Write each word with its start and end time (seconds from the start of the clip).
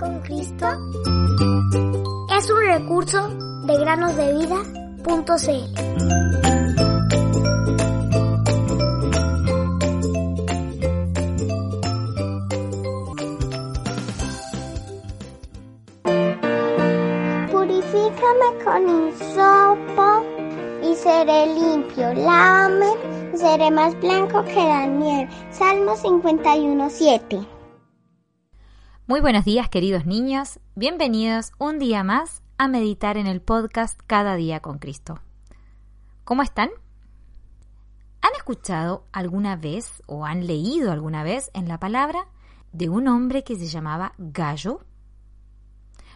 con 0.00 0.18
Cristo 0.20 0.66
es 2.34 2.50
un 2.50 2.60
recurso 2.64 3.28
de 3.66 3.78
granosdevida.cl. 3.78 5.10
Purifícame 17.52 18.48
con 18.64 18.88
insopo 18.88 20.24
y 20.82 20.94
seré 20.94 21.54
limpio. 21.54 22.14
Lávame 22.14 22.86
y 23.34 23.36
seré 23.36 23.70
más 23.70 23.94
blanco 24.00 24.42
que 24.44 24.54
la 24.54 24.86
nieve. 24.86 25.28
Salmo 25.50 25.94
51.7. 25.94 27.59
Muy 29.10 29.20
buenos 29.20 29.44
días 29.44 29.68
queridos 29.68 30.06
niños, 30.06 30.60
bienvenidos 30.76 31.50
un 31.58 31.80
día 31.80 32.04
más 32.04 32.44
a 32.58 32.68
meditar 32.68 33.16
en 33.16 33.26
el 33.26 33.42
podcast 33.42 34.00
Cada 34.06 34.36
día 34.36 34.60
con 34.60 34.78
Cristo. 34.78 35.18
¿Cómo 36.22 36.44
están? 36.44 36.70
¿Han 38.22 38.30
escuchado 38.36 39.02
alguna 39.10 39.56
vez 39.56 40.00
o 40.06 40.26
han 40.26 40.46
leído 40.46 40.92
alguna 40.92 41.24
vez 41.24 41.50
en 41.54 41.66
la 41.66 41.80
palabra 41.80 42.28
de 42.70 42.88
un 42.88 43.08
hombre 43.08 43.42
que 43.42 43.56
se 43.56 43.66
llamaba 43.66 44.12
Gallo? 44.16 44.84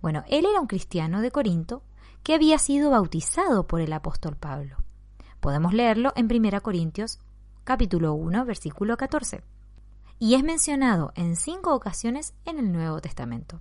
Bueno, 0.00 0.24
él 0.26 0.46
era 0.46 0.58
un 0.58 0.66
cristiano 0.66 1.20
de 1.20 1.30
Corinto 1.30 1.82
que 2.22 2.32
había 2.32 2.58
sido 2.58 2.88
bautizado 2.88 3.66
por 3.66 3.82
el 3.82 3.92
apóstol 3.92 4.34
Pablo. 4.34 4.78
Podemos 5.40 5.74
leerlo 5.74 6.14
en 6.16 6.34
1 6.34 6.62
Corintios 6.62 7.20
capítulo 7.64 8.14
1, 8.14 8.46
versículo 8.46 8.96
14 8.96 9.42
y 10.18 10.34
es 10.34 10.42
mencionado 10.42 11.12
en 11.14 11.36
cinco 11.36 11.74
ocasiones 11.74 12.34
en 12.44 12.58
el 12.58 12.72
Nuevo 12.72 13.00
Testamento. 13.00 13.60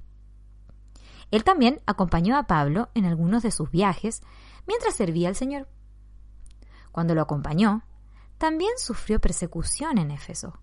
Él 1.30 1.44
también 1.44 1.81
acompañó 1.86 2.38
a 2.38 2.47
Pablo 2.47 2.89
en 2.94 3.05
algunos 3.05 3.44
de 3.44 3.52
sus 3.52 3.69
viajes 3.69 4.22
mientras 4.66 4.95
servía 4.95 5.30
al 5.30 5.36
Señor. 5.36 5.67
Cuando 6.91 7.16
lo 7.16 7.22
acompañó, 7.22 7.83
también 8.38 8.72
sufrió 8.77 9.19
persecución 9.19 9.97
en 9.97 10.11
Éfeso. 10.11 10.59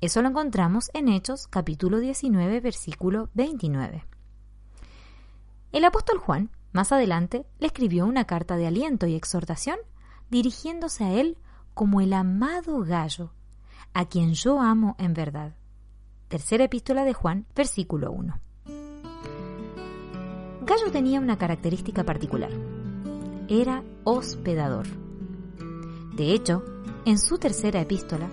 Eso 0.00 0.20
lo 0.22 0.28
encontramos 0.28 0.90
en 0.92 1.08
Hechos 1.08 1.46
capítulo 1.46 1.98
19 2.00 2.60
versículo 2.60 3.30
29. 3.34 4.04
El 5.72 5.84
apóstol 5.84 6.18
Juan, 6.18 6.50
más 6.72 6.92
adelante, 6.92 7.46
le 7.58 7.68
escribió 7.68 8.06
una 8.06 8.24
carta 8.24 8.56
de 8.56 8.66
aliento 8.66 9.06
y 9.06 9.14
exhortación 9.14 9.78
dirigiéndose 10.30 11.04
a 11.04 11.12
él 11.12 11.38
como 11.74 12.00
el 12.00 12.12
amado 12.12 12.80
gallo 12.80 13.32
a 13.96 14.04
quien 14.04 14.34
yo 14.34 14.60
amo 14.60 14.94
en 14.98 15.14
verdad. 15.14 15.54
Tercera 16.28 16.64
epístola 16.64 17.02
de 17.04 17.14
Juan, 17.14 17.46
versículo 17.56 18.12
1. 18.12 18.38
Gallo 20.66 20.92
tenía 20.92 21.18
una 21.18 21.38
característica 21.38 22.04
particular. 22.04 22.50
Era 23.48 23.82
hospedador. 24.04 24.86
De 26.14 26.32
hecho, 26.32 26.62
en 27.06 27.18
su 27.18 27.38
tercera 27.38 27.80
epístola, 27.80 28.28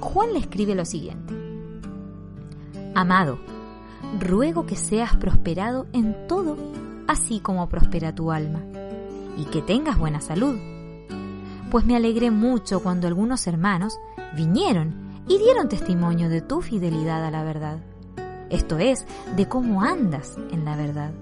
Juan 0.00 0.32
le 0.32 0.38
escribe 0.38 0.74
lo 0.74 0.86
siguiente. 0.86 1.34
Amado, 2.94 3.38
ruego 4.18 4.64
que 4.64 4.76
seas 4.76 5.14
prosperado 5.16 5.88
en 5.92 6.26
todo, 6.26 6.56
así 7.06 7.40
como 7.40 7.68
prospera 7.68 8.14
tu 8.14 8.32
alma, 8.32 8.62
y 9.36 9.44
que 9.44 9.60
tengas 9.60 9.98
buena 9.98 10.22
salud. 10.22 10.56
Pues 11.70 11.84
me 11.84 11.96
alegré 11.96 12.30
mucho 12.30 12.82
cuando 12.82 13.08
algunos 13.08 13.46
hermanos 13.46 13.98
vinieron 14.34 15.01
y 15.28 15.38
dieron 15.38 15.68
testimonio 15.68 16.28
de 16.28 16.40
tu 16.40 16.60
fidelidad 16.60 17.24
a 17.24 17.30
la 17.30 17.44
verdad. 17.44 17.78
Esto 18.50 18.78
es, 18.78 19.06
de 19.36 19.48
cómo 19.48 19.82
andas 19.82 20.36
en 20.50 20.64
la 20.64 20.76
verdad. 20.76 21.12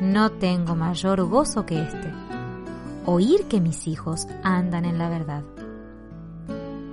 No 0.00 0.30
tengo 0.30 0.76
mayor 0.76 1.22
gozo 1.24 1.66
que 1.66 1.82
este, 1.82 2.12
oír 3.06 3.46
que 3.46 3.60
mis 3.60 3.86
hijos 3.86 4.28
andan 4.42 4.84
en 4.84 4.98
la 4.98 5.08
verdad. 5.08 5.42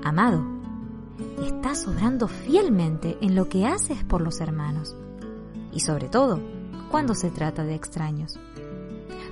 Amado, 0.04 0.44
estás 1.46 1.88
obrando 1.88 2.28
fielmente 2.28 3.18
en 3.22 3.36
lo 3.36 3.50
que 3.50 3.66
haces 3.66 4.04
por 4.04 4.22
los 4.22 4.42
hermanos, 4.42 4.96
y 5.72 5.82
sobre 5.82 6.10
todo 6.10 6.40
cuando 6.90 7.14
se 7.14 7.30
trata 7.30 7.64
de 7.64 7.76
extraños, 7.76 8.40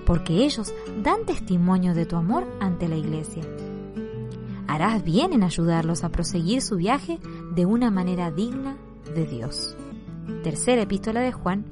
porque 0.05 0.45
ellos 0.45 0.73
dan 1.01 1.25
testimonio 1.25 1.93
de 1.93 2.05
tu 2.05 2.17
amor 2.17 2.45
ante 2.59 2.87
la 2.87 2.97
iglesia 2.97 3.43
harás 4.75 5.03
bien 5.05 5.31
en 5.31 5.43
ayudarlos 5.43 6.03
a 6.03 6.09
proseguir 6.09 6.61
su 6.61 6.75
viaje 6.75 7.19
de 7.53 7.65
una 7.65 7.91
manera 7.91 8.29
digna 8.29 8.75
de 9.15 9.25
Dios. 9.25 9.75
Tercera 10.43 10.81
epístola 10.81 11.21
de 11.21 11.31
Juan, 11.31 11.65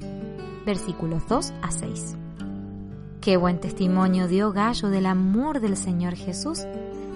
versículos 0.64 1.28
2 1.28 1.52
a 1.60 1.70
6. 1.70 2.16
Qué 3.20 3.36
buen 3.36 3.60
testimonio 3.60 4.26
dio 4.26 4.52
Gallo 4.52 4.88
del 4.88 5.04
amor 5.04 5.60
del 5.60 5.76
Señor 5.76 6.14
Jesús, 6.14 6.60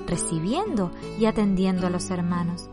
recibiendo 0.06 0.91
y 1.19 1.25
atendiendo 1.25 1.87
a 1.87 1.91
los 1.91 2.10
hermanos, 2.10 2.69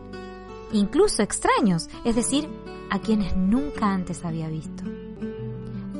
incluso 0.72 1.22
extraños, 1.22 1.88
es 2.04 2.16
decir, 2.16 2.46
a 2.90 2.98
quienes 2.98 3.34
nunca 3.34 3.92
antes 3.92 4.26
había 4.26 4.48
visto. 4.48 4.84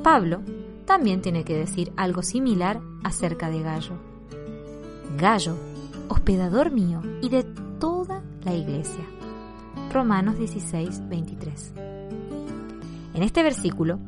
Pablo 0.02 0.42
también 0.84 1.22
tiene 1.22 1.44
que 1.44 1.56
decir 1.56 1.92
algo 1.96 2.22
similar 2.22 2.82
acerca 3.02 3.48
de 3.48 3.62
Gallo. 3.62 3.94
Gallo 5.16 5.56
hospedador 6.08 6.70
mío 6.70 7.02
y 7.22 7.28
de 7.28 7.44
toda 7.78 8.22
la 8.44 8.54
iglesia. 8.54 9.04
Romanos 9.92 10.38
16, 10.38 11.08
23. 11.08 11.72
En 13.14 13.22
este 13.22 13.42
versículo, 13.42 13.98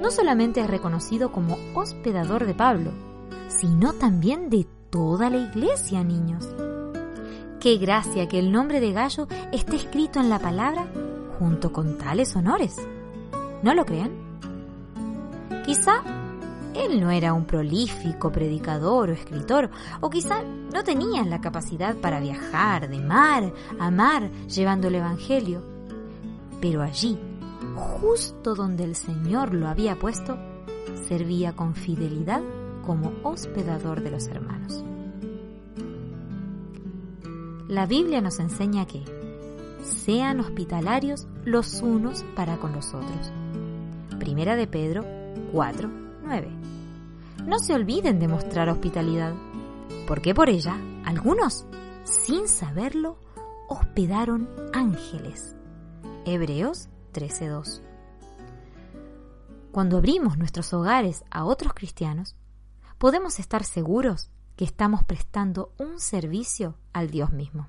no 0.00 0.10
solamente 0.10 0.60
es 0.60 0.66
reconocido 0.66 1.32
como 1.32 1.56
hospedador 1.74 2.46
de 2.46 2.54
Pablo, 2.54 2.92
sino 3.48 3.92
también 3.92 4.50
de 4.50 4.66
toda 4.90 5.30
la 5.30 5.38
iglesia, 5.38 6.02
niños. 6.04 6.48
Qué 7.60 7.76
gracia 7.78 8.28
que 8.28 8.38
el 8.38 8.52
nombre 8.52 8.80
de 8.80 8.92
Gallo 8.92 9.28
esté 9.52 9.76
escrito 9.76 10.20
en 10.20 10.28
la 10.28 10.38
palabra 10.38 10.86
junto 11.38 11.72
con 11.72 11.98
tales 11.98 12.34
honores. 12.36 12.76
¿No 13.62 13.74
lo 13.74 13.84
creen? 13.84 14.12
Quizá 15.64 16.02
él 16.84 17.00
no 17.00 17.10
era 17.10 17.32
un 17.32 17.46
prolífico 17.46 18.30
predicador 18.30 19.10
o 19.10 19.12
escritor, 19.12 19.70
o 20.00 20.10
quizá 20.10 20.42
no 20.42 20.84
tenía 20.84 21.24
la 21.24 21.40
capacidad 21.40 21.96
para 21.96 22.20
viajar 22.20 22.88
de 22.88 22.98
mar 22.98 23.52
a 23.78 23.90
mar 23.90 24.30
llevando 24.48 24.88
el 24.88 24.96
Evangelio. 24.96 25.62
Pero 26.60 26.82
allí, 26.82 27.18
justo 27.74 28.54
donde 28.54 28.84
el 28.84 28.94
Señor 28.94 29.54
lo 29.54 29.68
había 29.68 29.98
puesto, 29.98 30.38
servía 31.08 31.54
con 31.54 31.74
fidelidad 31.74 32.42
como 32.84 33.12
hospedador 33.22 34.02
de 34.02 34.10
los 34.10 34.26
hermanos. 34.28 34.84
La 37.68 37.86
Biblia 37.86 38.20
nos 38.20 38.38
enseña 38.38 38.86
que 38.86 39.02
sean 39.82 40.40
hospitalarios 40.40 41.26
los 41.44 41.82
unos 41.82 42.24
para 42.34 42.58
con 42.58 42.72
los 42.72 42.94
otros. 42.94 43.32
Primera 44.18 44.56
de 44.56 44.66
Pedro 44.66 45.04
4, 45.52 46.05
no 47.46 47.60
se 47.60 47.72
olviden 47.72 48.18
de 48.18 48.26
mostrar 48.26 48.68
hospitalidad, 48.68 49.34
porque 50.08 50.34
por 50.34 50.48
ella 50.48 50.76
algunos, 51.04 51.66
sin 52.04 52.48
saberlo, 52.48 53.16
hospedaron 53.68 54.48
ángeles. 54.72 55.54
Hebreos 56.24 56.88
13:2. 57.12 57.80
Cuando 59.70 59.98
abrimos 59.98 60.36
nuestros 60.36 60.72
hogares 60.72 61.24
a 61.30 61.44
otros 61.44 61.74
cristianos, 61.74 62.34
podemos 62.98 63.38
estar 63.38 63.62
seguros 63.62 64.30
que 64.56 64.64
estamos 64.64 65.04
prestando 65.04 65.72
un 65.78 66.00
servicio 66.00 66.76
al 66.92 67.10
Dios 67.10 67.32
mismo. 67.32 67.68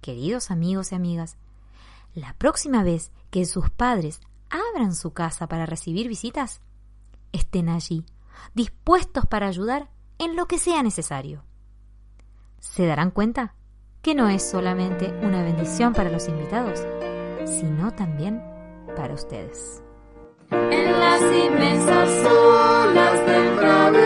Queridos 0.00 0.52
amigos 0.52 0.92
y 0.92 0.94
amigas, 0.94 1.38
la 2.14 2.34
próxima 2.34 2.84
vez 2.84 3.10
que 3.30 3.46
sus 3.46 3.68
padres 3.70 4.20
abran 4.48 4.94
su 4.94 5.12
casa 5.12 5.48
para 5.48 5.66
recibir 5.66 6.06
visitas, 6.06 6.60
estén 7.36 7.68
allí, 7.68 8.04
dispuestos 8.54 9.26
para 9.26 9.46
ayudar 9.46 9.88
en 10.18 10.36
lo 10.36 10.46
que 10.46 10.58
sea 10.58 10.82
necesario. 10.82 11.44
Se 12.58 12.86
darán 12.86 13.10
cuenta 13.10 13.54
que 14.02 14.14
no 14.14 14.28
es 14.28 14.48
solamente 14.48 15.12
una 15.22 15.42
bendición 15.42 15.92
para 15.92 16.10
los 16.10 16.28
invitados, 16.28 16.80
sino 17.44 17.92
también 17.92 18.42
para 18.96 19.14
ustedes. 19.14 19.82
En 20.50 20.92
las 20.98 21.22
inmensas 21.22 22.26
olas 22.26 23.26
del. 23.26 24.05